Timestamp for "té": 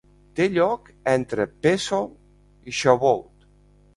0.37-0.45